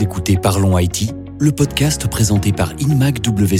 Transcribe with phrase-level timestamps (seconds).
[0.00, 3.58] Écoutez Parlons IT, le podcast présenté par Inmac W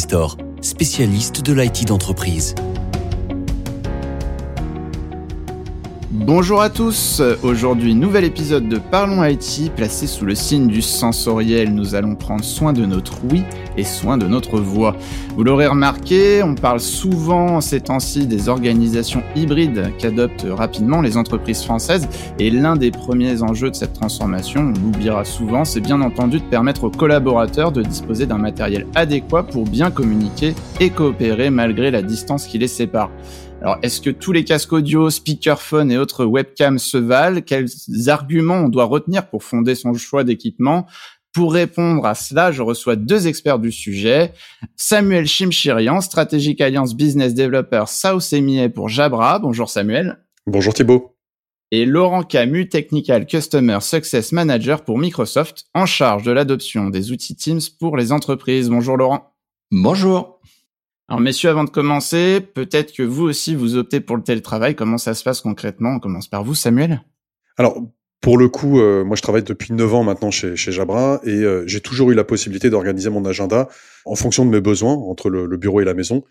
[0.63, 2.55] spécialiste de l'IT d'entreprise.
[6.27, 11.75] Bonjour à tous, aujourd'hui nouvel épisode de Parlons IT placé sous le signe du sensoriel.
[11.75, 13.43] Nous allons prendre soin de notre oui
[13.79, 14.95] et soin de notre voix.
[15.35, 21.63] Vous l'aurez remarqué, on parle souvent ces temps-ci des organisations hybrides qu'adoptent rapidement les entreprises
[21.63, 22.07] françaises
[22.39, 26.45] et l'un des premiers enjeux de cette transformation, on l'oubliera souvent, c'est bien entendu de
[26.45, 32.03] permettre aux collaborateurs de disposer d'un matériel adéquat pour bien communiquer et coopérer malgré la
[32.03, 33.11] distance qui les sépare.
[33.63, 37.43] Alors, est-ce que tous les casques audio, speakerphone et autres webcams se valent?
[37.43, 37.69] Quels
[38.07, 40.87] arguments on doit retenir pour fonder son choix d'équipement?
[41.35, 44.33] Pour répondre à cela, je reçois deux experts du sujet.
[44.77, 49.39] Samuel Chimchirian, Strategic Alliance Business Developer South EMEA pour Jabra.
[49.39, 50.19] Bonjour Samuel.
[50.47, 51.17] Bonjour Thibault.
[51.71, 57.37] Et Laurent Camus, Technical Customer Success Manager pour Microsoft, en charge de l'adoption des outils
[57.37, 58.71] Teams pour les entreprises.
[58.71, 59.35] Bonjour Laurent.
[59.71, 60.40] Bonjour.
[61.11, 64.77] Alors messieurs, avant de commencer, peut-être que vous aussi vous optez pour le télétravail.
[64.77, 65.95] Comment ça se passe concrètement?
[65.97, 67.03] On commence par vous, Samuel.
[67.57, 67.83] Alors
[68.21, 71.31] pour le coup, euh, moi je travaille depuis 9 ans maintenant chez, chez Jabra et
[71.31, 73.69] euh, j'ai toujours eu la possibilité d'organiser mon agenda
[74.05, 76.23] en fonction de mes besoins entre le, bureau et la maison.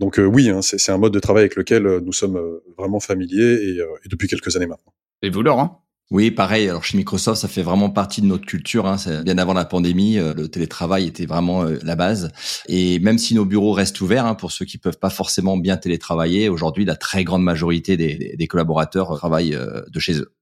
[0.00, 2.38] Donc euh, oui, hein, c'est un mode de travail avec lequel nous sommes
[2.76, 4.92] vraiment familiers et, et depuis quelques années maintenant.
[5.22, 5.85] Et vous, Laurent?
[6.12, 6.68] Oui, pareil.
[6.68, 8.86] Alors chez Microsoft, ça fait vraiment partie de notre culture.
[8.86, 8.96] Hein.
[9.24, 12.30] Bien avant la pandémie, euh, le télétravail était vraiment euh, la base.
[12.68, 15.76] Et même si nos bureaux restent ouverts hein, pour ceux qui peuvent pas forcément bien
[15.76, 20.32] télétravailler, aujourd'hui, la très grande majorité des, des collaborateurs travaillent euh, de chez eux.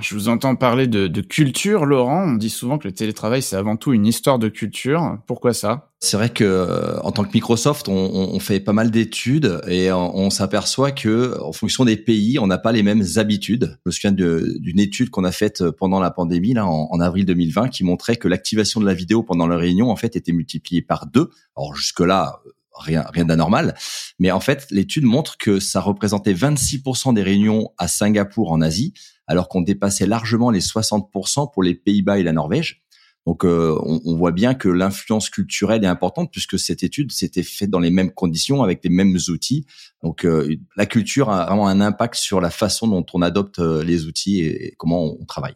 [0.00, 2.24] Je vous entends parler de, de, culture, Laurent.
[2.24, 5.18] On dit souvent que le télétravail, c'est avant tout une histoire de culture.
[5.26, 5.90] Pourquoi ça?
[6.00, 9.92] C'est vrai que euh, en tant que Microsoft, on, on fait pas mal d'études et
[9.92, 13.76] on, s'aperçoit que en fonction des pays, on n'a pas les mêmes habitudes.
[13.76, 17.68] Je me souviens d'une étude qu'on a faite pendant la pandémie, là, en, avril 2020,
[17.68, 21.06] qui montrait que l'activation de la vidéo pendant la réunion, en fait, était multipliée par
[21.06, 21.28] deux.
[21.54, 22.40] Alors jusque-là,
[22.74, 23.74] rien, rien d'anormal.
[24.18, 28.94] Mais en fait, l'étude montre que ça représentait 26% des réunions à Singapour en Asie,
[29.26, 32.82] alors qu'on dépassait largement les 60% pour les Pays-Bas et la Norvège.
[33.26, 37.70] Donc euh, on, voit bien que l'influence culturelle est importante puisque cette étude s'était faite
[37.70, 39.64] dans les mêmes conditions avec les mêmes outils.
[40.02, 43.84] Donc euh, la culture a vraiment un impact sur la façon dont on adopte euh,
[43.84, 45.54] les outils et comment on travaille.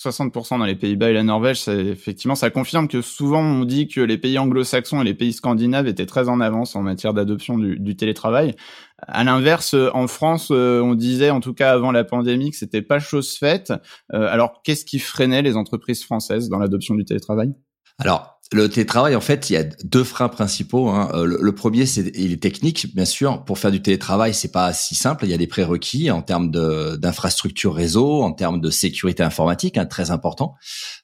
[0.00, 3.86] 60% dans les Pays-Bas et la Norvège, ça, effectivement, ça confirme que souvent on dit
[3.86, 7.58] que les pays anglo-saxons et les pays scandinaves étaient très en avance en matière d'adoption
[7.58, 8.54] du, du, télétravail.
[9.06, 12.82] À l'inverse, en France, euh, on disait, en tout cas avant la pandémie, que c'était
[12.82, 13.72] pas chose faite.
[14.12, 17.54] Euh, alors, qu'est-ce qui freinait les entreprises françaises dans l'adoption du télétravail?
[17.98, 20.88] Alors, le télétravail, en fait, il y a deux freins principaux.
[20.88, 21.10] Hein.
[21.14, 23.44] Euh, le, premier, c'est il est technique, bien sûr.
[23.44, 25.24] Pour faire du télétravail, c'est pas si simple.
[25.24, 29.86] Il y a des prérequis en termes d'infrastructure réseau, en termes de sécurité informatique, hein,
[29.86, 30.56] très important,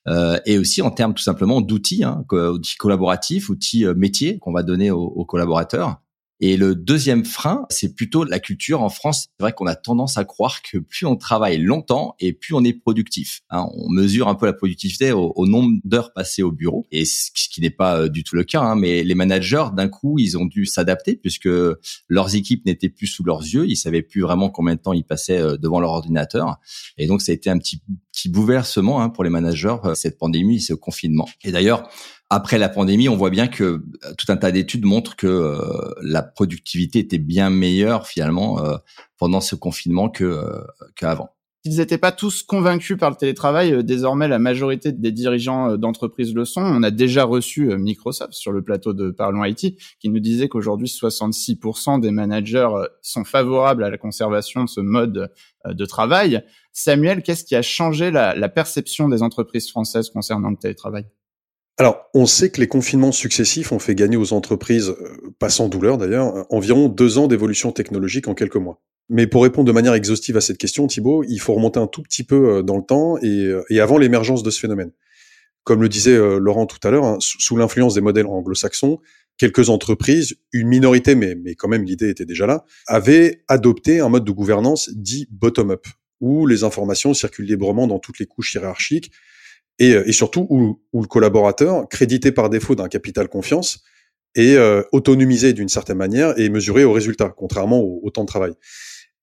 [0.08, 4.52] euh, et aussi en termes tout simplement d'outils, hein, outils collaboratifs, outils euh, métiers qu'on
[4.52, 6.00] va donner aux collaborateurs.
[6.40, 8.82] Et le deuxième frein, c'est plutôt la culture.
[8.82, 12.32] En France, c'est vrai qu'on a tendance à croire que plus on travaille longtemps et
[12.32, 13.42] plus on est productif.
[13.50, 17.30] Hein, on mesure un peu la productivité au, nombre d'heures passées au bureau, et ce
[17.32, 18.60] qui n'est pas euh, du tout le cas.
[18.60, 21.48] Hein, mais les managers, d'un coup, ils ont dû s'adapter puisque
[22.08, 23.66] leurs équipes n'étaient plus sous leurs yeux.
[23.66, 26.56] Ils savaient plus vraiment combien de temps ils passaient euh, devant leur ordinateur.
[26.98, 27.80] Et donc, ça a été un petit
[28.16, 31.28] petit bouleversement hein, pour les managers euh, cette pandémie, ce confinement.
[31.44, 31.88] Et d'ailleurs,
[32.28, 33.80] après la pandémie, on voit bien que euh,
[34.18, 38.76] tout un tas d'études montrent que euh, la productivité était bien meilleure finalement euh,
[39.16, 40.42] pendant ce confinement que
[40.96, 41.30] qu'avant.
[41.64, 43.82] Ils n'étaient pas tous convaincus par le télétravail.
[43.82, 46.60] Désormais, la majorité des dirigeants d'entreprises le sont.
[46.60, 50.86] On a déjà reçu Microsoft sur le plateau de Parlons IT, qui nous disait qu'aujourd'hui,
[50.86, 52.68] 66% des managers
[53.02, 55.32] sont favorables à la conservation de ce mode
[55.68, 56.44] de travail.
[56.72, 61.06] Samuel, qu'est-ce qui a changé la, la perception des entreprises françaises concernant le télétravail?
[61.78, 65.68] Alors, on sait que les confinements successifs ont fait gagner aux entreprises, euh, pas sans
[65.68, 68.80] douleur d'ailleurs, environ deux ans d'évolution technologique en quelques mois.
[69.10, 72.02] Mais pour répondre de manière exhaustive à cette question, Thibault, il faut remonter un tout
[72.02, 74.92] petit peu euh, dans le temps et, euh, et avant l'émergence de ce phénomène.
[75.64, 79.00] Comme le disait Laurent tout à l'heure, hein, sous l'influence des modèles anglo-saxons,
[79.36, 84.08] quelques entreprises, une minorité, mais, mais quand même l'idée était déjà là, avaient adopté un
[84.08, 85.84] mode de gouvernance dit bottom-up,
[86.20, 89.10] où les informations circulent librement dans toutes les couches hiérarchiques,
[89.78, 93.82] et, euh, et surtout où, où, le collaborateur, crédité par défaut d'un capital confiance,
[94.34, 98.52] est euh, autonomisé d'une certaine manière et mesuré au résultat, contrairement au, temps de travail.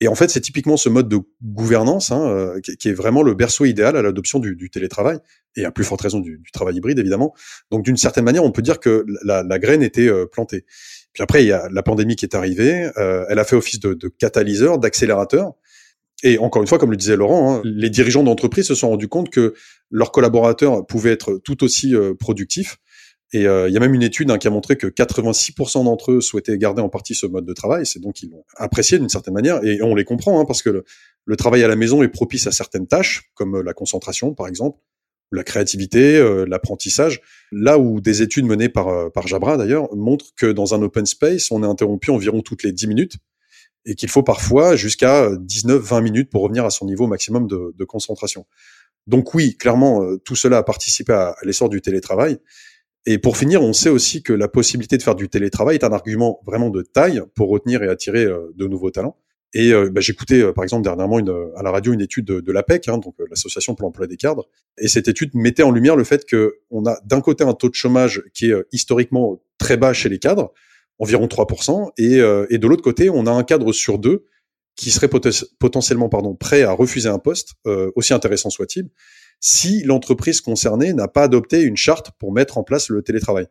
[0.01, 3.21] Et en fait, c'est typiquement ce mode de gouvernance hein, euh, qui, qui, est vraiment
[3.21, 5.19] le berceau idéal à l'adoption du, du, télétravail
[5.55, 7.33] et à plus forte raison du, du travail hybride, évidemment.
[7.71, 10.65] Donc, d'une certaine manière, on peut dire que la, la graine était plantée.
[11.13, 12.89] Puis après, il y a la pandémie qui est arrivée.
[12.95, 15.53] elle a fait office de, de catalyseur, d'accélérateur.
[16.23, 19.09] Et encore une fois, comme le disait Laurent, hein, les dirigeants d'entreprise se sont rendus
[19.09, 19.53] compte que
[19.91, 22.77] leurs collaborateurs pouvaient être tout aussi euh, productifs.
[23.33, 26.13] Et euh, il y a même une étude hein, qui a montré que 86% d'entre
[26.13, 27.85] eux souhaitaient garder en partie ce mode de travail.
[27.85, 29.61] C'est donc ils l'ont apprécié d'une certaine manière.
[29.65, 30.83] Et on les comprend, hein, parce que
[31.25, 34.79] le, travail à la maison est propice à certaines tâches, comme la concentration, par exemple,
[35.31, 37.21] la créativité, l'apprentissage.
[37.51, 41.49] Là où des études menées par, par Jabra, d'ailleurs, montrent que dans un open space,
[41.49, 43.17] on est interrompu environ toutes les 10 minutes
[43.85, 48.45] et qu'il faut parfois jusqu'à 19-20 minutes pour revenir à son niveau maximum de, concentration.
[49.07, 52.37] Donc oui, clairement, euh, tout cela a participé à, l'essor du télétravail.
[53.05, 55.91] Et pour finir, on sait aussi que la possibilité de faire du télétravail est un
[55.91, 59.17] argument vraiment de taille pour retenir et attirer euh, de nouveaux talents.
[59.53, 61.17] Et euh, bah, j'écoutais par exemple dernièrement
[61.55, 64.47] à la radio une étude de, l'APEC, hein, donc l'association pour l'emploi des cadres,
[64.79, 67.69] et cette étude mettait en lumière le fait que on a d'un côté un taux
[67.69, 70.53] de chômage qui est historiquement très bas chez les cadres,
[71.03, 74.25] environ 3%, et, euh, et de l'autre côté, on a un cadre sur deux
[74.75, 75.09] qui serait
[75.59, 78.89] potentiellement pardon, prêt à refuser un poste, euh, aussi intéressant soit-il,
[79.39, 83.45] si l'entreprise concernée n'a pas adopté une charte pour mettre en place le télétravail.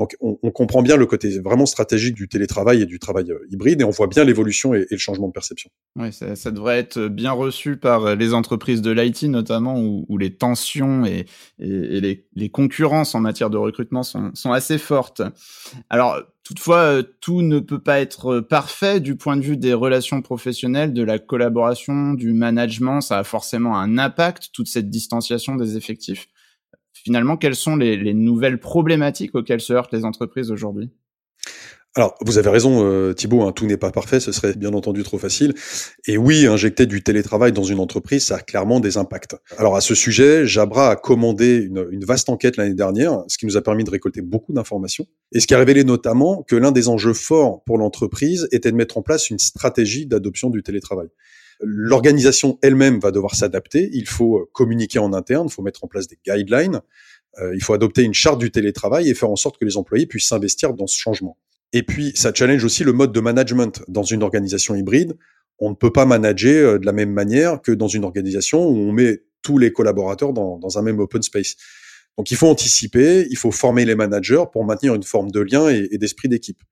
[0.00, 3.80] Donc on, comprend bien le côté vraiment stratégique du télétravail et du travail euh, hybride
[3.80, 5.70] et on voit bien l'évolution et, le changement de perception.
[5.94, 10.34] Oui, ça, devrait être bien reçu par euh, les entreprises de l'IT notamment où, les
[10.34, 11.26] tensions et,
[11.58, 15.22] les, concurrences en matière de recrutement sont, sont assez fortes.
[15.90, 20.22] Alors toutefois, euh, tout ne peut pas être parfait du point de vue des relations
[20.22, 23.00] professionnelles, de la collaboration, du management.
[23.00, 26.28] Ça a forcément un impact, toute cette distanciation des effectifs
[27.04, 30.90] finalement, quelles sont les, nouvelles problématiques auxquelles se heurtent les entreprises aujourd'hui?
[31.96, 35.04] Alors, vous avez raison, euh, Thibault, hein, tout n'est pas parfait, ce serait bien entendu
[35.04, 35.54] trop facile.
[36.08, 39.36] Et oui, injecter du télétravail dans une entreprise, ça a clairement des impacts.
[39.58, 43.46] Alors, à ce sujet, Jabra a commandé une, une vaste enquête l'année dernière, ce qui
[43.46, 46.72] nous a permis de récolter beaucoup d'informations, et ce qui a révélé notamment que l'un
[46.72, 51.06] des enjeux forts pour l'entreprise était de mettre en place une stratégie d'adoption du télétravail.
[51.64, 53.90] L'organisation elle-même va devoir s'adapter.
[53.92, 56.80] Il faut euh, communiquer en interne, il faut mettre en place des guidelines,
[57.40, 60.06] euh, il faut adopter une charte du télétravail et faire en sorte que les employés
[60.06, 61.38] puissent s'investir dans ce changement.
[61.72, 65.16] Et puis, ça challenge aussi le mode de management dans une organisation hybride.
[65.58, 68.76] On ne peut pas manager euh, de la même manière que dans une organisation où
[68.76, 71.56] on met tous les collaborateurs dans, un même open space.
[72.16, 75.68] Donc, il faut anticiper, il faut former les managers pour maintenir une forme de lien
[75.68, 76.62] et, d'esprit d'équipe.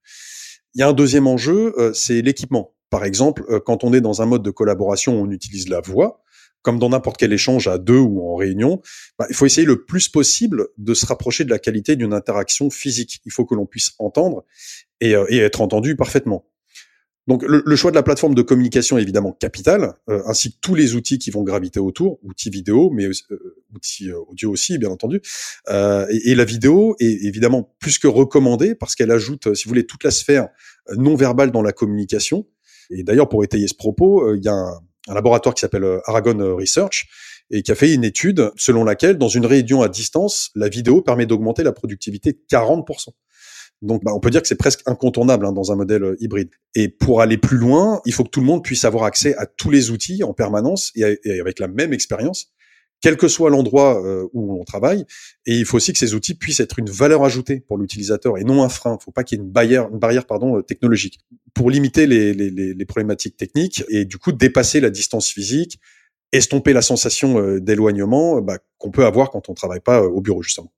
[0.73, 2.73] Il y a un deuxième enjeu, c'est l'équipement.
[2.93, 6.21] Par exemple, euh, quand on est dans un mode de collaboration, on utilise la voix,
[6.61, 8.83] comme dans n'importe quel échange à deux ou en réunion,
[9.17, 12.69] bah, il faut essayer le plus possible de se rapprocher de la qualité d'une interaction
[12.69, 13.19] physique.
[13.25, 14.45] Il faut que l'on puisse entendre
[15.01, 16.45] et, euh, être entendu parfaitement.
[17.25, 20.75] Donc le, choix de la plateforme de communication est évidemment capital, euh, ainsi que tous
[20.75, 23.07] les outils qui vont graviter autour, outils vidéo, mais
[23.73, 25.19] outils audio aussi, bien entendu.
[25.69, 30.03] Et, la vidéo est évidemment plus que recommandée parce qu'elle ajoute, si vous voulez, toute
[30.03, 30.49] la sphère
[30.95, 32.45] non verbale dans la communication,
[32.89, 34.81] et d'ailleurs, pour étayer ce propos, euh, il y a un,
[35.13, 37.07] laboratoire qui s'appelle euh, Aragon Research
[37.51, 41.01] et qui a fait une étude selon laquelle, dans une réunion à distance, la vidéo
[41.01, 43.09] permet d'augmenter la productivité de 40%.
[43.81, 46.49] Donc, bah, on peut dire que c'est presque incontournable hein, dans un modèle euh, hybride.
[46.73, 49.45] Et pour aller plus loin, il faut que tout le monde puisse avoir accès à
[49.45, 52.52] tous les outils en permanence et avec la même expérience
[53.03, 55.05] quel que soit l'endroit euh, où on travaille.
[55.45, 58.45] Et il faut aussi que ces outils puissent être une valeur ajoutée pour l'utilisateur et
[58.45, 58.91] non un frein.
[58.91, 61.19] Il ne faut pas qu'il y ait une barrière, euh, technologique
[61.53, 65.79] pour limiter les, problématiques techniques et du coup dépasser la distance physique,
[66.31, 70.41] estomper la sensation euh, d'éloignement bah, qu'on peut avoir quand on travaille pas au bureau
[70.41, 70.71] justement.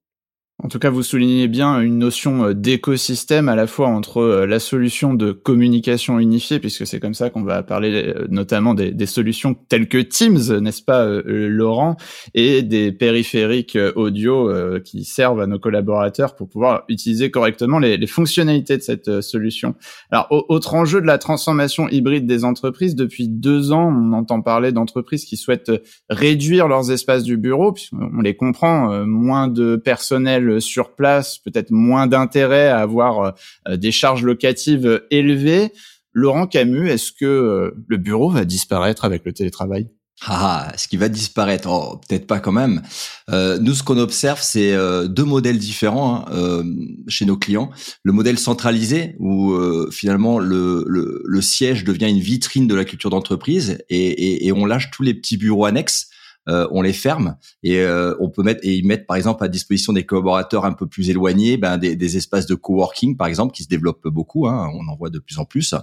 [0.63, 4.45] En tout cas, vous soulignez bien une notion euh, d'écosystème à la fois entre euh,
[4.45, 9.05] la solution de communication unifiée, puisque c'est comme ça qu'on va parler euh, notamment des,
[9.05, 11.97] solutions telles que Teams, n'est-ce pas, Laurent,
[12.33, 14.51] et des périphériques audio
[14.83, 19.75] qui servent à nos collaborateurs pour pouvoir utiliser correctement les, les fonctionnalités de cette solution.
[20.09, 24.71] Alors, autre enjeu de la transformation hybride des entreprises, depuis deux ans, on entend parler
[24.71, 25.71] d'entreprises qui souhaitent
[26.09, 32.07] réduire leurs espaces du bureau, puisqu'on les comprend, moins de personnel sur place, peut-être moins
[32.07, 33.33] d'intérêt à avoir
[33.67, 35.71] euh, des charges locatives élevées.
[36.13, 39.89] Laurent Camus, est-ce que euh, le bureau va disparaître avec le télétravail?
[40.25, 42.81] Ah, ce qui va disparaître, oh, peut-être pas quand même.
[43.29, 44.73] Euh, nous, ce qu'on observe, c'est
[45.09, 46.63] deux modèles différents hein,
[47.09, 47.69] chez nos clients.
[48.03, 49.53] Le modèle centralisé, où
[49.91, 55.13] finalement le, siège devient une vitrine de la culture d'entreprise et, on lâche tous les
[55.13, 56.07] petits bureaux annexes
[56.47, 59.47] euh, on les ferme et euh, on peut mettre et ils mettent par exemple à
[59.47, 63.63] disposition des collaborateurs un peu plus éloignés ben, des, espaces de coworking par exemple qui
[63.63, 64.47] se développent beaucoup.
[64.47, 65.73] Hein, on en voit de plus en plus.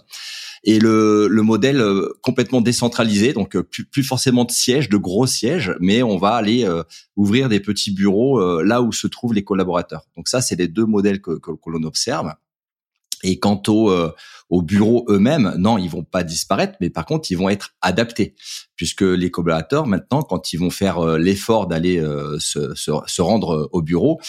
[0.64, 6.02] Et le, modèle euh, complètement décentralisé, donc plus, forcément de sièges, de gros sièges, mais
[6.02, 6.69] on va aller
[7.16, 10.07] ouvrir des petits bureaux là où se trouvent les collaborateurs.
[10.16, 12.33] Donc ça, c'est les deux modèles que, que l'on observe.
[13.23, 14.12] Et quant au, euh,
[14.50, 18.35] aux bureaux eux-mêmes, non, ils vont pas disparaître, mais par contre, ils vont être adaptés,
[18.76, 23.23] puisque les collaborateurs, maintenant, quand ils vont faire euh, l'effort d'aller euh, se, se, se,
[23.23, 24.21] rendre au bureau,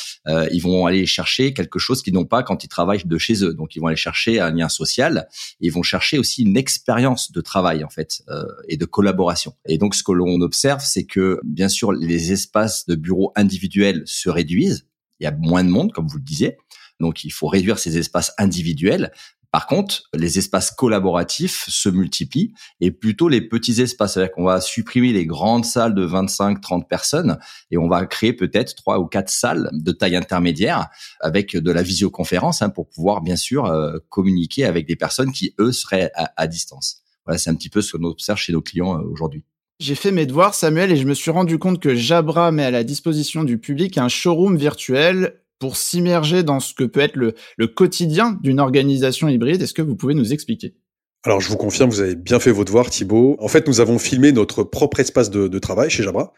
[0.51, 3.53] ils vont aller chercher quelque chose qu'ils n'ont pas quand ils travaillent de chez eux.
[3.53, 5.27] Donc, ils vont aller chercher un lien social,
[5.59, 8.23] ils vont chercher aussi une expérience de travail, en fait,
[8.67, 9.53] et de collaboration.
[9.67, 14.03] Et donc, ce que l'on observe, c'est que, bien sûr, les espaces de bureaux individuels
[14.05, 14.87] se réduisent,
[15.19, 16.57] il y a moins de monde, comme vous le disiez,
[16.99, 19.11] donc il faut réduire ces espaces individuels.
[19.53, 24.13] Par contre, les espaces collaboratifs se multiplient et plutôt les petits espaces.
[24.13, 27.37] C'est-à-dire qu'on va supprimer les grandes salles de 25, 30 personnes
[27.69, 30.87] et on va créer peut-être trois ou quatre salles de taille intermédiaire
[31.19, 35.53] avec de la visioconférence hein, pour pouvoir bien sûr euh, communiquer avec des personnes qui
[35.59, 37.03] eux seraient à, distance.
[37.27, 39.43] Voilà, c'est un petit peu ce qu'on observe chez nos clients euh, aujourd'hui.
[39.79, 42.71] J'ai fait mes devoirs, Samuel, et je me suis rendu compte que Jabra met à
[42.71, 47.67] la disposition du public un showroom virtuel pour s'immerger dans ce que peut être le,
[47.67, 49.61] quotidien d'une organisation hybride.
[49.61, 50.75] Est-ce que vous pouvez nous expliquer?
[51.23, 53.37] Alors, je vous confirme, vous avez bien fait vos devoirs, Thibaut.
[53.39, 56.33] En fait, nous avons filmé notre propre espace de, travail chez Jabra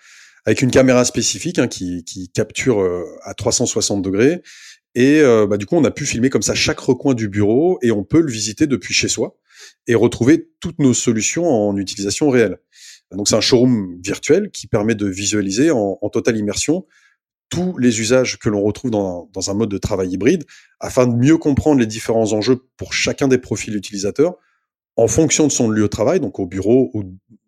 [0.45, 4.43] avec une caméra spécifique hein, qui, capture euh, à 360 degrés.
[4.93, 7.79] Et euh, bah, du coup, on a pu filmer comme ça chaque recoin du bureau
[7.81, 9.39] et on peut le visiter depuis chez soi
[9.87, 12.59] et retrouver toutes nos solutions en utilisation réelle.
[13.09, 16.85] Donc, c'est un showroom virtuel qui permet de visualiser en, en totale immersion
[17.49, 20.45] tous les usages que l'on retrouve dans, un mode de travail hybride,
[20.79, 24.35] afin de mieux comprendre les différents enjeux pour chacun des profils utilisateurs,
[24.97, 27.03] en fonction de son lieu de travail, donc au bureau ou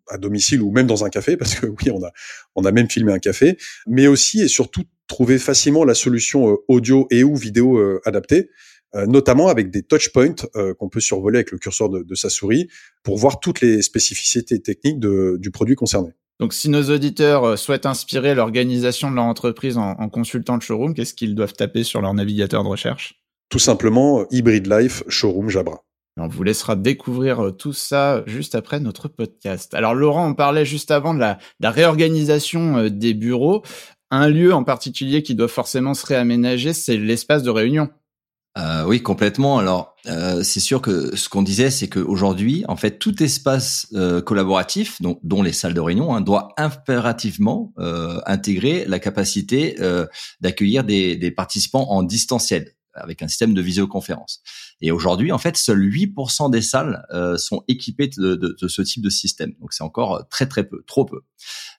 [0.09, 2.11] à domicile ou même dans un café, parce que oui, on a,
[2.55, 6.55] on a même filmé un café, mais aussi et surtout trouver facilement la solution euh,
[6.67, 8.49] audio et ou vidéo euh, adaptée,
[8.95, 10.35] euh, notamment avec des touchpoints
[10.77, 12.69] qu'on peut survoler avec le curseur de, sa souris
[13.03, 16.11] pour voir toutes les spécificités techniques du produit concerné.
[16.39, 20.94] Donc, si nos auditeurs euh, souhaitent inspirer l'organisation de leur entreprise en, consultant le showroom,
[20.94, 23.22] qu'est-ce qu'ils doivent taper sur leur navigateur de recherche?
[23.50, 25.84] Tout simplement, Hybrid Life Showroom Jabra.
[26.20, 29.74] On vous laissera découvrir euh, tout ça juste après notre podcast.
[29.74, 33.63] Alors Laurent, on parlait juste avant de la, de la réorganisation euh, des bureaux.
[34.10, 37.89] Un lieu en particulier qui doit forcément se réaménager, c'est l'espace de réunion.
[38.57, 39.59] Euh, oui, complètement.
[39.59, 44.21] Alors, euh, c'est sûr que ce qu'on disait, c'est qu'aujourd'hui, en fait, tout espace euh,
[44.21, 50.07] collaboratif, dont, dont, les salles de réunion, hein, doit impérativement euh, intégrer la capacité euh,
[50.41, 54.41] d'accueillir des, des, participants en distanciel avec un système de visioconférence.
[54.81, 58.81] Et aujourd'hui, en fait, seuls 8% des salles euh, sont équipées de, de, de, ce
[58.81, 59.53] type de système.
[59.59, 61.21] Donc c'est encore très très peu, trop peu.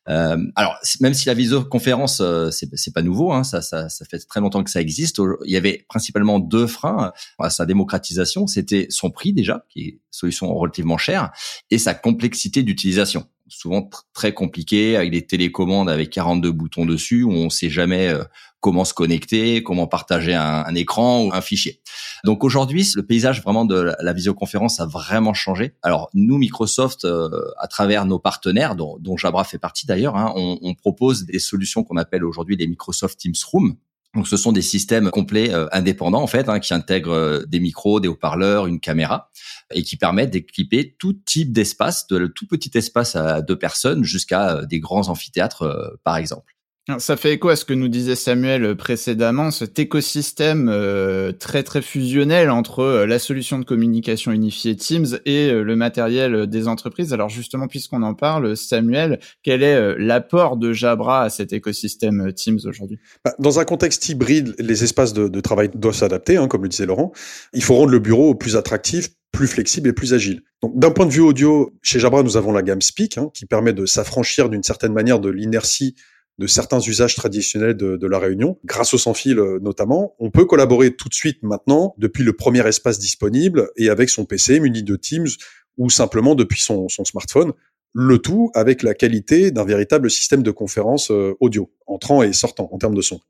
[0.08, 4.18] Euh, alors même si la visioconférence euh, c'est pas nouveau, hein, ça, ça, ça fait
[4.18, 5.20] très longtemps que ça existe.
[5.44, 8.46] Il y avait principalement deux freins à sa démocratisation.
[8.46, 11.30] C'était son prix déjà, qui est une solution relativement chère,
[11.70, 17.32] et sa complexité d'utilisation souvent très compliqué avec des télécommandes avec 42 boutons dessus où
[17.32, 18.24] on sait jamais euh,
[18.60, 21.80] comment se connecter, comment partager un, écran ou un fichier.
[22.24, 25.74] Donc aujourd'hui, le paysage vraiment de la visioconférence a vraiment changé.
[25.82, 30.32] Alors nous, Microsoft, euh, à travers nos partenaires, dont, dont Jabra fait partie d'ailleurs, hein,
[30.34, 33.76] on, on, propose des solutions qu'on appelle aujourd'hui les Microsoft Teams Room.
[34.14, 37.60] Donc, ce sont des systèmes complets euh, indépendants en fait, hein, qui intègrent euh, des
[37.60, 39.30] micros, des haut-parleurs, une caméra,
[39.72, 44.62] et qui permettent d'équiper tout type d'espace, de tout petit espace à deux personnes jusqu'à
[44.64, 46.57] des grands amphithéâtres, par exemple.
[46.96, 51.62] Ça fait écho à ce que nous disait Samuel euh, précédemment, cet écosystème euh, très
[51.62, 57.12] très fusionnel entre euh, la solution de communication unifiée Teams et le matériel des entreprises.
[57.12, 62.60] Alors justement, puisqu'on en parle, Samuel, quel est l'apport de Jabra à cet écosystème Teams
[62.64, 62.98] aujourd'hui?
[63.22, 66.86] Bah, Dans un contexte hybride, les espaces de, travail doivent s'adapter, hein, comme le disait
[66.86, 67.12] Laurent.
[67.52, 70.42] Il faut rendre le bureau plus attractif, plus flexible et plus agile.
[70.62, 73.46] Donc d'un point de vue audio, chez Jabra, nous avons la gamme Speak, hein, qui
[73.46, 75.94] permet de s'affranchir d'une certaine manière de l'inertie
[76.38, 80.14] de certains usages traditionnels de, la réunion, grâce au sans-fil euh, notamment.
[80.18, 84.24] On peut collaborer tout de suite maintenant depuis le premier espace disponible et avec son
[84.24, 85.28] PC muni de Teams
[85.76, 87.52] ou simplement depuis son, smartphone.
[87.92, 92.68] Le tout avec la qualité d'un véritable système de conférence euh, audio, entrant et sortant
[92.72, 93.20] en termes de son.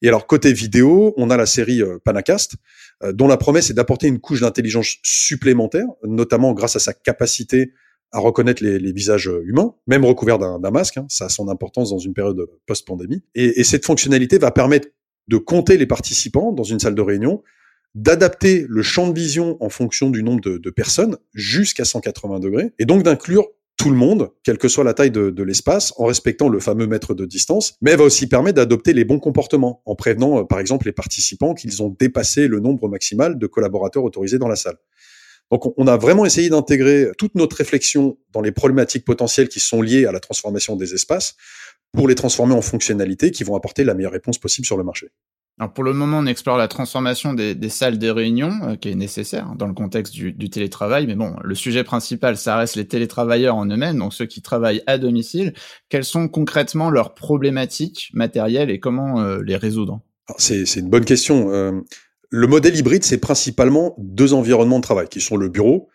[0.00, 2.54] Et alors côté vidéo, on a la série euh, Panacast,
[3.14, 7.72] dont la promesse est d'apporter une couche d'intelligence supplémentaire, notamment grâce à sa capacité
[8.12, 10.98] à reconnaître les, visages humains, même recouverts d'un masque.
[10.98, 13.22] Hein, ça a son importance dans une période post-pandémie.
[13.34, 14.88] Et, et, cette fonctionnalité va permettre
[15.28, 17.42] de compter les participants dans une salle de réunion,
[17.94, 22.84] d'adapter le champ de vision en fonction du nombre de, personnes jusqu'à 180 degrés, et
[22.84, 26.48] donc d'inclure tout le monde, quelle que soit la taille de, de l'espace, en respectant
[26.48, 29.94] le fameux mètre de distance, mais elle va aussi permettre d'adopter les bons comportements, en
[29.94, 34.38] prévenant euh, par exemple les participants qu'ils ont dépassé le nombre maximal de collaborateurs autorisés
[34.38, 34.76] dans la salle.
[35.52, 39.82] Donc, on a vraiment essayé d'intégrer toute notre réflexion dans les problématiques potentielles qui sont
[39.82, 41.36] liées à la transformation des espaces
[41.92, 45.08] pour les transformer en fonctionnalités qui vont apporter la meilleure réponse possible sur le marché.
[45.58, 48.94] Alors pour le moment, on explore la transformation des, salles de réunion euh, qui est
[48.94, 51.06] nécessaire dans le contexte du, télétravail.
[51.06, 54.82] Mais bon, le sujet principal, ça reste les télétravailleurs en eux-mêmes, donc ceux qui travaillent
[54.86, 55.52] à domicile.
[55.90, 60.00] Quelles sont concrètement leurs problématiques matérielles et comment euh, les résoudre?
[60.38, 61.50] C'est une bonne question.
[61.50, 61.72] Euh,
[62.32, 65.90] le modèle hybride, c'est principalement deux environnements de travail qui sont le bureau,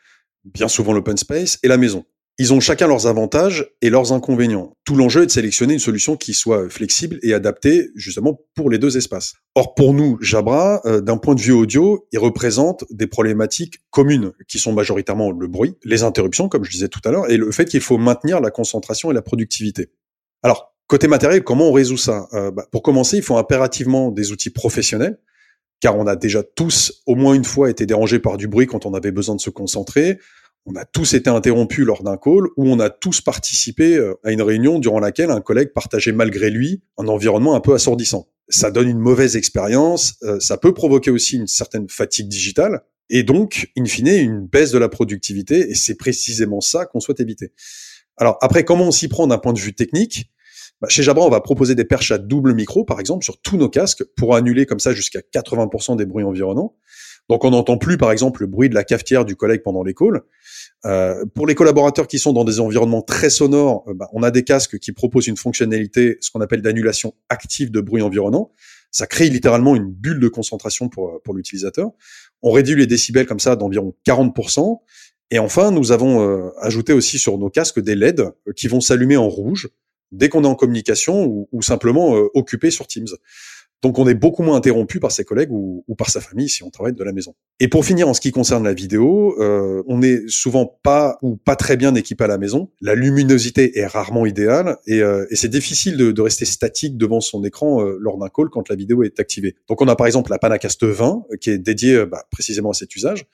[0.45, 2.05] bien souvent l'open space, et la maison.
[2.37, 4.77] Ils ont chacun leurs avantages et leurs inconvénients.
[4.85, 8.77] Tout l'enjeu est de sélectionner une solution qui soit flexible et adaptée justement pour les
[8.77, 9.33] deux espaces.
[9.55, 14.31] Or pour nous, Jabra, euh, d'un point de vue audio, il représente des problématiques communes
[14.47, 17.49] qui sont majoritairement le bruit, les interruptions comme je disais tout à l'heure, et le
[17.51, 19.89] fait qu'il faut maintenir la concentration et la productivité.
[20.43, 22.27] Alors côté matériel, comment on résout ça?
[22.33, 25.17] Euh, bah, Pour commencer, il faut impérativement des outils professionnels
[25.79, 28.85] car on a déjà tous au moins une fois été dérangés par du bruit quand
[28.85, 30.19] on avait besoin de se concentrer
[30.67, 34.31] on a tous été interrompus lors d'un call ou on a tous participé euh, à
[34.31, 38.27] une réunion durant laquelle un collègue partageait malgré lui un environnement un peu assourdissant.
[38.49, 43.23] Ça donne une mauvaise expérience, euh, ça peut provoquer aussi une certaine fatigue digitale et
[43.23, 47.53] donc, in fine, une baisse de la productivité et c'est précisément ça qu'on souhaite éviter.
[48.17, 50.29] Alors après, comment on s'y prend d'un point de vue technique?
[50.81, 53.57] Bah, Chez Jabra, on va proposer des perches à double micro, par exemple, sur tous
[53.57, 56.75] nos casques pour annuler comme ça jusqu'à 80% des bruits environnants.
[57.29, 60.21] Donc on n'entend plus, par exemple, le bruit de la cafetière du collègue pendant calls.
[60.85, 64.31] Euh, pour les collaborateurs qui sont dans des environnements très sonores, euh, bah, on a
[64.31, 68.51] des casques qui proposent une fonctionnalité, ce qu'on appelle d'annulation active de bruit environnant.
[68.91, 71.91] Ça crée littéralement une bulle de concentration pour, euh, pour l'utilisateur.
[72.41, 74.81] On réduit les décibels comme ça d'environ 40%.
[75.29, 79.27] Et enfin, nous avons ajouté aussi sur nos casques des LED qui vont s'allumer en
[79.27, 79.67] rouge
[80.11, 83.07] dès qu'on est en communication ou, simplement occupé sur Teams.
[83.83, 86.71] Donc on est beaucoup moins interrompu par ses collègues ou, par sa famille si on
[86.71, 87.35] travaille de la maison.
[87.59, 91.35] Et pour finir, en ce qui concerne la vidéo, euh, on n'est souvent pas ou
[91.37, 92.71] pas très bien équipé à la maison.
[92.81, 97.81] La luminosité est rarement idéale et, euh, c'est difficile de, rester statique devant son écran
[97.81, 99.55] euh, lors d'un call quand la vidéo est activée.
[99.69, 102.95] Donc on a par exemple la Panacast 20 qui est dédiée bah, précisément à cet
[102.95, 103.27] usage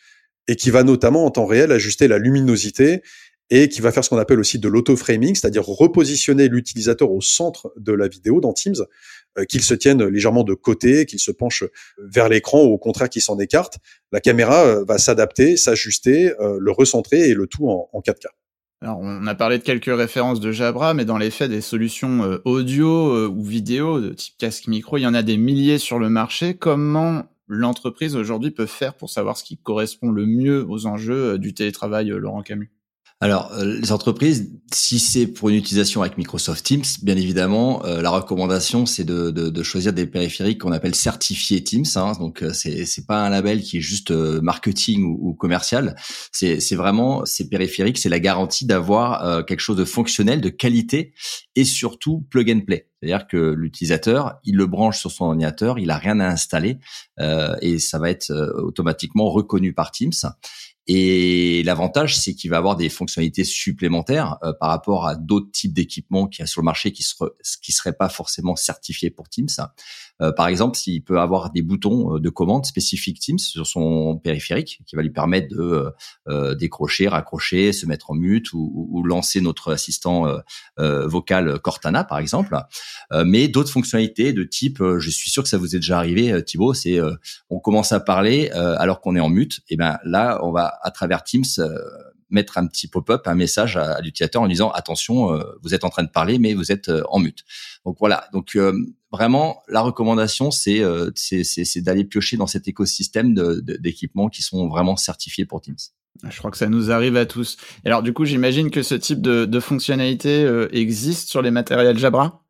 [0.50, 3.01] et qui va notamment en temps réel ajuster la luminosité
[3.50, 7.74] et qui va faire ce qu'on appelle aussi de l'auto-framing, c'est-à-dire repositionner l'utilisateur au centre
[7.78, 8.86] de la vidéo dans Teams,
[9.38, 11.64] euh, qu'il se tienne légèrement de côté, qu'il se penche
[11.98, 13.80] vers l'écran ou au contraire qu'il s'en écarte.
[14.12, 18.28] La caméra euh, va s'adapter, s'ajuster, euh, le recentrer et le tout en, 4K.
[18.82, 22.39] Alors, on a parlé de quelques références de Jabra, mais dans les faits, des solutions
[22.44, 26.10] audio ou vidéo de type casque micro, il y en a des milliers sur le
[26.10, 26.56] marché.
[26.56, 31.54] Comment l'entreprise aujourd'hui peut faire pour savoir ce qui correspond le mieux aux enjeux du
[31.54, 32.74] télétravail, Laurent Camus?
[33.24, 38.02] Alors, euh, les entreprises, si c'est pour une utilisation avec Microsoft Teams, bien évidemment, euh,
[38.02, 41.86] la recommandation, c'est de, de, de, choisir des périphériques qu'on appelle certifiés Teams.
[41.96, 45.96] Hein, donc, euh, c'est c'est pas un label qui est juste marketing ou, ou commercial.
[46.34, 51.14] C'est vraiment ces périphériques, c'est la garantie d'avoir quelque chose de fonctionnel, de qualité
[51.56, 52.90] et surtout plug and play.
[53.04, 56.80] C'est-à-dire que l'utilisateur, il le branche sur son ordinateur, il a rien à installer
[57.62, 60.13] et ça va être automatiquement reconnu par Teams.
[60.86, 65.74] Et l'avantage, c'est qu'il va avoir des fonctionnalités supplémentaires euh, par rapport à d'autres types
[65.74, 67.28] d'équipements qu'il y a sur le marché qui ne
[67.62, 69.48] qui seraient pas forcément certifiés pour Teams.
[70.24, 74.18] Euh, par exemple, s'il peut avoir des boutons euh, de commande spécifiques Teams sur son
[74.18, 75.92] périphérique, qui va lui permettre de
[76.28, 80.26] euh, décrocher, raccrocher, se mettre en mute ou, lancer notre assistant
[80.78, 82.58] vocal Cortana, par exemple.
[83.26, 86.74] mais d'autres fonctionnalités de type, je suis sûr que ça vous est déjà arrivé, Thibaut,
[86.74, 87.00] c'est
[87.50, 89.62] on commence à parler alors qu'on est en mute.
[89.68, 91.44] Et ben là, on va à travers Teams
[92.30, 96.04] mettre un petit pop-up, un message à, l'utilisateur en disant attention, vous êtes en train
[96.04, 97.44] de parler, mais vous êtes en mute.
[97.86, 98.28] Donc voilà.
[98.32, 98.58] Donc
[99.13, 101.12] vraiment, la recommandation, c'est euh,
[101.78, 105.78] d'aller piocher dans cet écosystème d'équipements qui sont vraiment certifiés pour Teams.
[106.28, 107.58] Je crois que ça nous arrive à tous.
[107.86, 111.97] Alors du coup, j'imagine que ce type de, de fonctionnalité euh, existe sur les matériels
[111.97, 112.43] Jabra?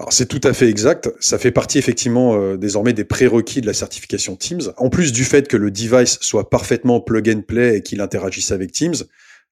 [0.00, 1.10] Alors c'est tout à fait exact.
[1.18, 4.72] Ça fait partie effectivement euh, désormais des prérequis de la certification Teams.
[4.76, 8.52] En plus du fait que le device soit parfaitement plug and play et qu'il interagisse
[8.52, 8.94] avec Teams,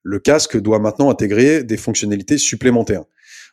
[0.02, 3.02] le casque doit maintenant intégrer des fonctionnalités supplémentaires.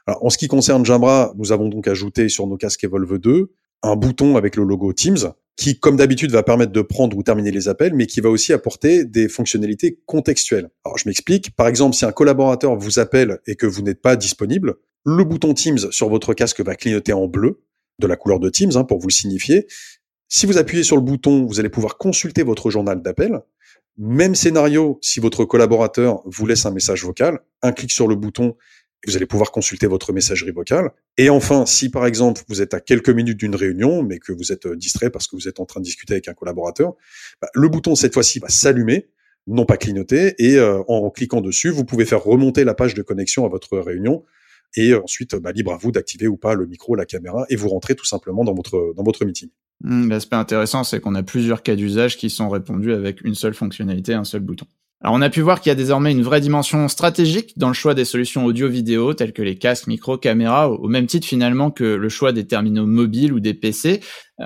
[0.06, 3.52] Alors, en ce qui concerne Jabra, nous avons donc ajouté sur nos casques Evolve 2
[3.84, 7.52] un bouton avec le logo Teams qui, comme d'habitude, va permettre de prendre ou terminer
[7.52, 10.70] les appels, mais qui va aussi apporter des fonctionnalités contextuelles.
[10.84, 11.56] Alors, je m'explique.
[11.56, 15.54] Par exemple, si un collaborateur vous appelle et que vous n'êtes pas disponible, le bouton
[15.54, 17.62] Teams sur votre casque va clignoter en bleu,
[18.00, 19.68] de la couleur de Teams, hein, pour vous le signifier.
[20.28, 23.42] Si vous appuyez sur le bouton, vous allez pouvoir consulter votre journal d'appel.
[23.98, 28.56] Même scénario, si votre collaborateur vous laisse un message vocal, un clic sur le bouton
[29.06, 30.92] vous allez pouvoir consulter votre messagerie vocale.
[31.18, 34.52] Et enfin, si par exemple vous êtes à quelques minutes d'une réunion, mais que vous
[34.52, 36.94] êtes euh, distrait parce que vous êtes en train de discuter avec un collaborateur,
[37.42, 39.10] bah, le bouton cette fois-ci va s'allumer,
[39.48, 43.02] non pas clignoter, et euh, en cliquant dessus, vous pouvez faire remonter la page de
[43.02, 44.24] connexion à votre réunion.
[44.76, 47.70] Et ensuite, bah, libre à vous d'activer ou pas le micro, la caméra, et vous
[47.70, 49.50] rentrez tout simplement dans votre dans votre meeting.
[49.82, 53.54] Hmm, l'aspect intéressant, c'est qu'on a plusieurs cas d'usage qui sont répondus avec une seule
[53.54, 54.66] fonctionnalité, un seul bouton.
[55.06, 57.74] Alors on a pu voir qu'il y a désormais une vraie dimension stratégique dans le
[57.74, 61.84] choix des solutions audio-vidéo telles que les casques, micro, caméras, au même titre finalement que
[61.84, 64.00] le choix des terminaux mobiles ou des PC.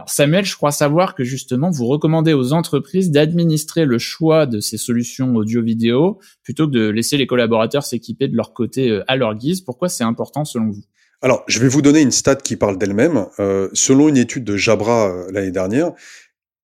[0.08, 4.78] Samuel, je crois savoir que justement vous recommandez aux entreprises d'administrer le choix de ces
[4.78, 9.36] solutions audio-vidéo plutôt que de laisser les collaborateurs s'équiper de leur côté euh, à leur
[9.36, 9.62] guise.
[9.62, 10.84] Pourquoi c'est important selon vous?
[11.22, 13.26] Alors, je vais vous donner une stat qui parle d'elle-même.
[13.39, 15.93] Euh, selon une étude de Jabra euh, l'année dernière,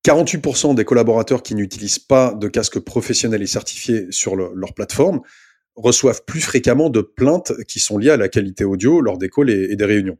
[0.04, 5.20] 48% des collaborateurs qui n'utilisent pas de casque professionnel et certifié sur leur plateforme
[5.76, 9.50] reçoivent plus fréquemment de plaintes qui sont liées à la qualité audio lors des calls
[9.50, 10.18] et, des réunions.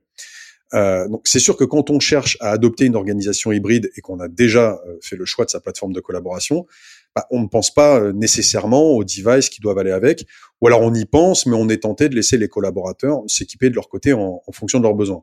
[0.73, 4.27] Euh, c'est sûr que quand on cherche à adopter une organisation hybride et qu'on a
[4.27, 6.66] déjà euh, fait le choix de sa plateforme de collaboration,
[7.14, 10.27] bah, on ne pense pas euh, nécessairement aux devices qui doivent aller avec,
[10.61, 13.77] ou alors on y pense, mais on est tenté de laisser les collaborateurs s'équiper de
[13.77, 15.23] leur côté en, fonction de leurs besoins.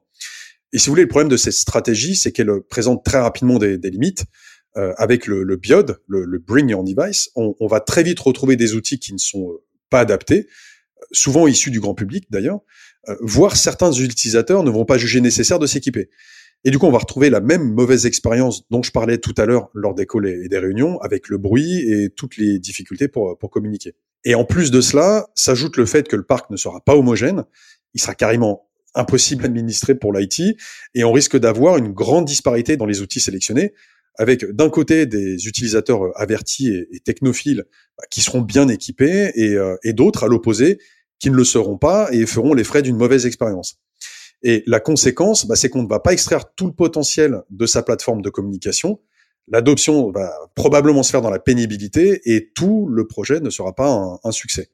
[0.73, 3.77] Et si vous voulez, le problème de cette stratégie, c'est qu'elle présente très rapidement des,
[3.77, 4.25] limites.
[4.77, 8.21] Euh, avec le, le BIOD, le, le, Bring Your Device, on, on, va très vite
[8.21, 10.47] retrouver des outils qui ne sont euh, pas adaptés,
[11.11, 12.61] souvent issus du grand public d'ailleurs,
[13.09, 16.09] euh, voire certains utilisateurs ne vont pas juger nécessaire de s'équiper.
[16.63, 19.45] Et du coup, on va retrouver la même mauvaise expérience dont je parlais tout à
[19.45, 23.37] l'heure lors des calls et des réunions, avec le bruit et toutes les difficultés pour,
[23.37, 23.95] pour communiquer.
[24.23, 27.43] Et en plus de cela, s'ajoute le fait que le parc ne sera pas homogène,
[27.93, 30.57] il sera carrément impossible à administrer pour l'IT,
[30.93, 33.73] et on risque d'avoir une grande disparité dans les outils sélectionnés,
[34.17, 37.65] avec d'un côté des utilisateurs avertis et, technophiles
[37.97, 40.79] bah, qui seront bien équipés et, euh, et d'autres à l'opposé
[41.19, 43.79] qui ne le seront pas et feront les frais d'une mauvaise expérience.
[44.43, 47.83] Et la conséquence, bah, c'est qu'on ne va pas extraire tout le potentiel de sa
[47.83, 48.99] plateforme de communication.
[49.47, 54.19] L'adoption va probablement se faire dans la pénibilité et tout le projet ne sera pas
[54.23, 54.71] un succès.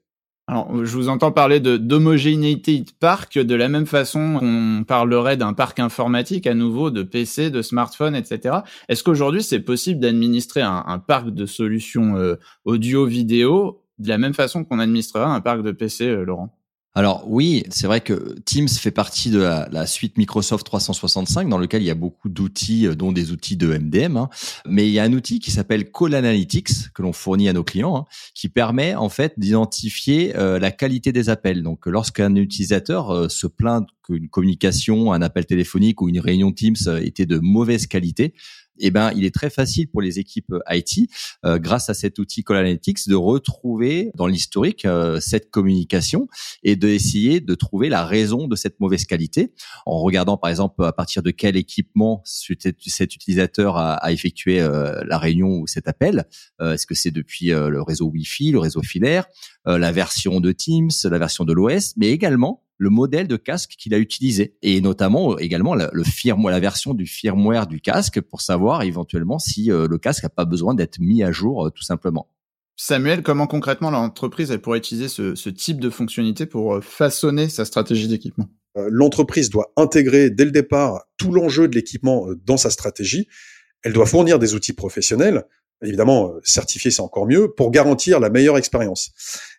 [0.50, 5.36] Alors, je vous entends parler de d'homogénéité de parc de la même façon qu'on parlerait
[5.36, 8.60] d'un parc informatique à nouveau, de PC, de smartphones, etc.
[8.88, 14.64] Est-ce qu'aujourd'hui c'est possible d'administrer un, parc de solutions euh, audio-vidéo de la même façon
[14.64, 16.57] qu'on administrera un parc de PC, euh, Laurent?
[16.98, 21.80] Alors oui, c'est vrai que Teams fait partie de la, suite Microsoft 365 dans lequel
[21.80, 24.16] il y a beaucoup d'outils, euh, dont des outils de MDM.
[24.16, 24.28] Hein.
[24.66, 27.62] Mais il y a un outil qui s'appelle Call Analytics que l'on fournit à nos
[27.62, 31.62] clients, hein, qui permet en fait d'identifier euh, la qualité des appels.
[31.62, 36.76] Donc lorsqu'un utilisateur euh, se plaint qu'une communication, un appel téléphonique ou une réunion Teams
[37.00, 38.34] était de mauvaise qualité,
[38.80, 41.10] eh ben, il est très facile pour les équipes euh, IT,
[41.44, 46.28] euh, grâce à cet outil Call Analytics, de retrouver dans l'historique euh, cette communication
[46.62, 49.52] et d'essayer de trouver la raison de cette mauvaise qualité
[49.86, 55.58] en regardant par exemple à partir de quel équipement cet utilisateur a effectué la réunion
[55.58, 56.26] ou cet appel.
[56.60, 59.26] Est-ce que c'est depuis le réseau Wi-Fi, le réseau filaire,
[59.64, 63.92] la version de Teams, la version de l'OS, mais également le modèle de casque qu'il
[63.92, 68.40] a utilisé et notamment euh, également le firmware, la version du firmware du casque pour
[68.40, 71.82] savoir éventuellement si euh, le casque n'a pas besoin d'être mis à jour euh, tout
[71.82, 72.30] simplement.
[72.76, 77.64] Samuel, comment concrètement l'entreprise elle pourrait utiliser ce, ce type de fonctionnalité pour façonner sa
[77.64, 78.46] stratégie d'équipement?
[78.76, 83.26] L'entreprise doit intégrer dès le départ tout l'enjeu de l'équipement dans sa stratégie.
[83.82, 85.42] Elle doit fournir des outils professionnels,
[85.82, 89.10] évidemment certifiés c'est encore mieux, pour garantir la meilleure expérience.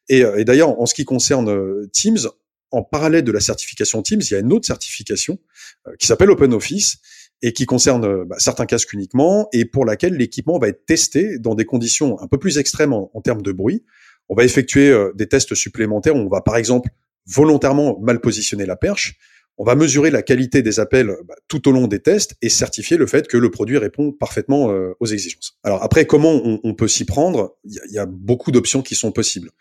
[0.07, 2.29] Et, et d'ailleurs, en ce qui concerne Teams,
[2.71, 5.39] en parallèle de la certification Teams, il y a une autre certification
[5.87, 6.97] euh, qui s'appelle Open Office
[7.41, 11.39] et qui concerne euh, bah, certains casques uniquement et pour laquelle l'équipement va être testé
[11.39, 13.83] dans des conditions un peu plus extrêmes en, termes de bruit.
[14.29, 16.89] On va effectuer euh, des tests supplémentaires où on va par exemple
[17.25, 19.17] volontairement mal positionner la perche.
[19.61, 22.95] On va mesurer la qualité des appels bah, tout au long des tests et certifier
[22.97, 25.59] le fait que le produit répond parfaitement aux exigences.
[25.63, 27.57] Alors après, comment on, peut s'y prendre?
[27.65, 29.51] Il y, a beaucoup d'options qui sont possibles.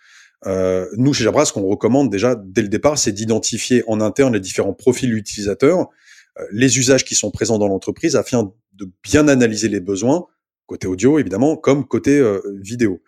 [0.46, 4.34] Euh, nous, chez Jabra, ce qu'on recommande déjà dès le départ, c'est d'identifier en interne
[4.34, 5.88] les différents profils utilisateurs,
[6.38, 10.26] euh, les usages qui sont présents dans l'entreprise, afin de bien analyser les besoins,
[10.66, 13.02] côté audio évidemment, comme côté euh, vidéo.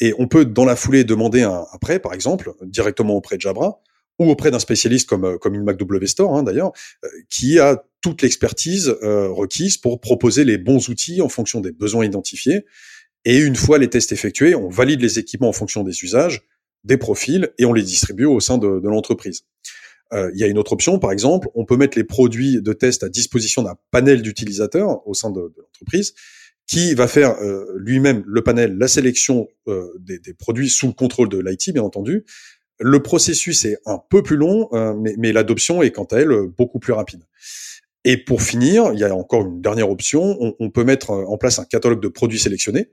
[0.00, 3.80] Et on peut, dans la foulée, demander un après, par exemple, directement auprès de Jabra,
[4.20, 6.72] ou auprès d'un spécialiste comme comme une MacW Store hein, d'ailleurs,
[7.30, 12.64] qui a toute l'expertise requise pour proposer les bons outils en fonction des besoins identifiés.
[13.24, 16.48] Et une fois les tests effectués, on valide les équipements en fonction des usages
[16.84, 19.44] des profils et on les distribue au sein de, de l'entreprise.
[20.12, 22.72] Euh, il y a une autre option, par exemple, on peut mettre les produits de
[22.72, 26.14] test à disposition d'un panel d'utilisateurs au sein de, de l'entreprise
[26.68, 31.30] qui va faire euh, lui-même le panel, la sélection euh, des, produits sous le contrôle
[31.30, 32.24] de l'IT, bien entendu.
[32.78, 36.30] Le processus est un peu plus long, euh, mais, mais l'adoption est quant à elle
[36.56, 37.24] beaucoup plus rapide.
[38.04, 41.38] Et pour finir, il y a encore une dernière option, on, on peut mettre en
[41.38, 42.90] place un catalogue de produits sélectionnés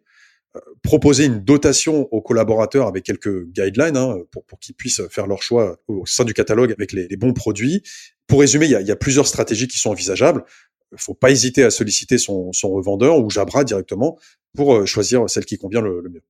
[0.83, 5.41] proposer une dotation aux collaborateurs avec quelques guidelines hein, pour, pour qu'ils puissent faire leur
[5.41, 7.81] choix au sein du catalogue avec les, bons produits.
[8.27, 10.43] Pour résumer, il y, a, y, a, plusieurs stratégies qui sont envisageables.
[10.91, 14.17] Il faut pas hésiter à solliciter son, son revendeur ou Jabra directement
[14.55, 16.23] pour choisir celle qui convient le, mieux.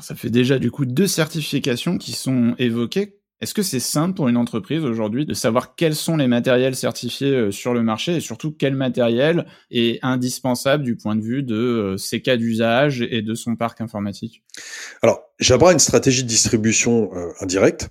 [0.00, 3.18] Ça fait déjà du coup deux certifications qui sont évoquées.
[3.42, 7.34] Est-ce que c'est simple pour une entreprise aujourd'hui de savoir quels sont les matériels certifiés
[7.34, 11.54] euh, sur le marché et surtout quel matériel est indispensable du point de vue de
[11.54, 14.42] euh, ses cas d'usage et de son parc informatique?
[15.02, 17.90] Alors, Jabra a une stratégie de distribution euh, indirecte,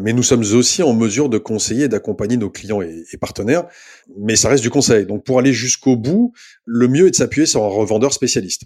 [0.00, 3.64] mais nous sommes aussi en mesure de conseiller et d'accompagner nos clients et, partenaires,
[4.16, 5.06] mais ça reste du conseil.
[5.06, 6.32] Donc pour aller jusqu'au bout,
[6.66, 8.62] le mieux est de s'appuyer sur un revendeur spécialiste.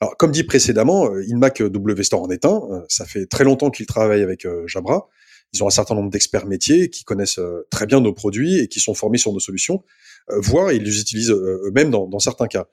[0.00, 3.86] Alors comme dit précédemment, InMac W Store en est un, ça fait très longtemps qu'il
[3.86, 5.08] travaille avec Jabra,
[5.54, 8.68] ils ont un certain nombre d'experts métiers qui connaissent euh, très bien nos produits et
[8.68, 9.84] qui sont formés sur nos solutions,
[10.30, 12.66] euh, voire ils les utilisent euh, eux-mêmes dans, certains cas.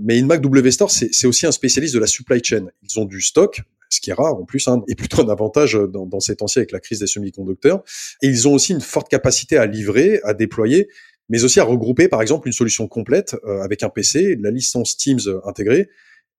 [0.00, 2.66] Mais InMac W Store, c'est aussi un spécialiste de la supply chain.
[2.82, 5.74] Ils ont du stock, ce qui est rare en plus, hein, et plutôt un avantage
[5.74, 7.84] dans, dans ces temps-ci avec la crise des semi-conducteurs.
[8.20, 10.88] Et ils ont aussi une forte capacité à livrer, à déployer,
[11.28, 15.20] mais aussi à regrouper par exemple une solution complète avec un PC, la licence Teams
[15.44, 15.88] intégrée,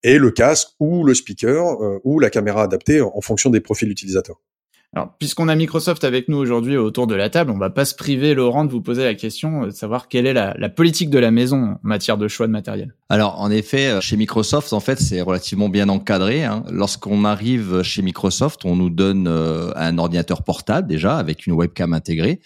[0.03, 4.41] et le casque ou le speaker ou la caméra adaptée en fonction des profils utilisateurs.
[4.95, 7.93] Alors, puisqu'on a Microsoft avec nous aujourd'hui autour de la table, on va pas se
[7.93, 11.19] priver, Laurent, de vous poser la question euh, de savoir quelle est la, politique de
[11.19, 12.95] la maison en matière de choix de matériel.
[13.09, 16.45] Alors, en effet, euh, chez Microsoft, en fait, c'est relativement bien encadré.
[16.45, 16.63] Hein.
[16.71, 21.91] Lorsqu'on arrive chez Microsoft, on nous donne euh, un ordinateur portable déjà avec une webcam
[21.93, 22.39] intégrée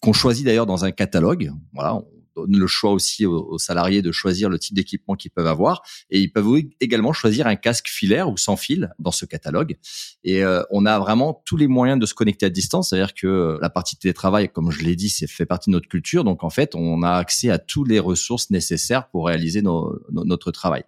[0.00, 1.50] qu'on choisit d'ailleurs dans un catalogue.
[1.74, 2.00] Voilà,
[2.48, 5.82] le choix aussi aux, salariés de choisir le type d'équipement qu'ils peuvent avoir.
[6.10, 6.46] Et ils peuvent
[6.80, 9.76] également choisir un casque filaire ou sans fil dans ce catalogue.
[10.24, 12.90] Et euh, on a vraiment tous les moyens de se connecter à distance.
[12.90, 15.88] C'est-à-dire que euh, la partie télétravail, comme je l'ai dit, c'est fait partie de notre
[15.88, 16.24] culture.
[16.24, 20.84] Donc en fait, on a accès à toutes les ressources nécessaires pour réaliser notre travail.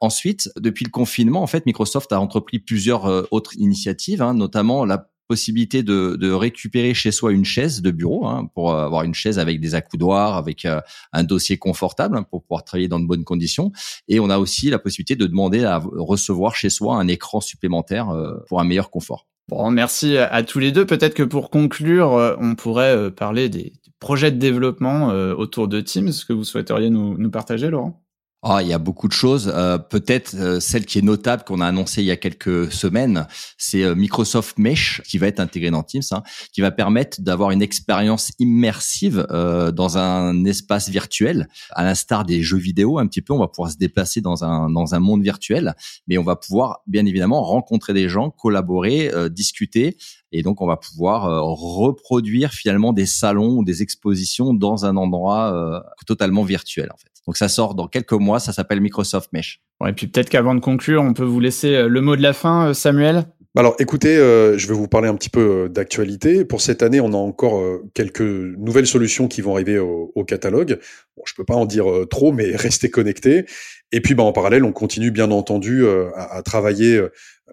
[0.00, 4.84] Ensuite, depuis le confinement, en fait, Microsoft a entrepris plusieurs euh, autres initiatives, hein, notamment
[4.84, 9.14] la possibilité de, de, récupérer chez soi une chaise de bureau hein, pour avoir une
[9.14, 10.80] chaise avec des accoudoirs, avec euh,
[11.12, 13.70] un dossier confortable hein, pour pouvoir travailler dans de bonnes conditions.
[14.08, 18.10] Et on a aussi la possibilité de demander à recevoir chez soi un écran supplémentaire
[18.10, 19.26] euh, pour un meilleur confort.
[19.48, 20.86] Bon, merci à, tous les deux.
[20.86, 26.12] Peut-être que pour conclure, euh, on pourrait parler des projets de développement autour de Teams
[26.26, 28.00] que vous souhaiteriez nous, nous partager, Laurent?
[28.44, 29.52] Ah, il y a beaucoup de choses.
[29.52, 33.26] Euh, peut-être euh, celle qui est notable qu'on a annoncée il y a quelques semaines,
[33.56, 36.22] c'est euh, Microsoft Mesh qui va être intégré dans Teams, hein,
[36.52, 42.58] qui va permettre d'avoir une expérience immersive dans un espace virtuel, à l'instar des jeux
[42.58, 43.32] vidéo un petit peu.
[43.32, 45.74] On va pouvoir se déplacer dans un dans un monde virtuel,
[46.06, 49.96] mais on va pouvoir bien évidemment rencontrer des gens, collaborer, discuter,
[50.32, 55.84] et donc on va pouvoir reproduire finalement des salons ou des expositions dans un endroit
[56.06, 57.08] totalement virtuel en fait.
[57.28, 59.60] Donc ça sort dans quelques mois, ça s'appelle Microsoft Mesh.
[59.86, 62.32] et puis peut-être qu'avant de conclure, on peut vous laisser euh, le mot de la
[62.32, 63.26] fin, euh, Samuel.
[63.58, 66.44] Alors écoutez, euh, je vais vous parler un petit peu d'actualité.
[66.44, 67.60] Pour cette année, on a encore
[67.92, 70.78] quelques nouvelles solutions qui vont arriver au, catalogue.
[71.16, 73.46] Bon, je peux pas en dire trop, mais restez connectés.
[73.90, 77.02] Et puis bah, en parallèle, on continue bien entendu à, à, travailler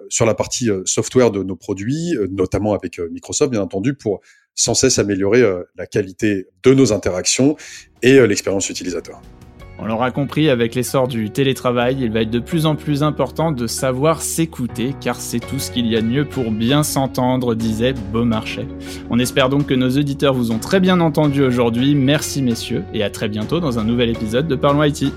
[0.07, 4.21] sur la partie software de nos produits, notamment avec Microsoft, bien entendu, pour
[4.53, 5.41] sans cesse améliorer
[5.75, 7.55] la qualité de nos interactions
[8.03, 9.23] et l'expérience utilisateur.
[9.77, 13.51] On l'aura compris, avec l'essor du télétravail, il va être de plus en plus important
[13.51, 17.55] de savoir s'écouter, car c'est tout ce qu'il y a de mieux pour bien s'entendre,
[17.55, 18.67] disait Beaumarchais.
[19.09, 21.93] On espère donc que nos auditeurs vous ont très bien entendu aujourd'hui.
[21.93, 25.11] Merci messieurs, et à très bientôt dans un nouvel épisode de Parlons IT.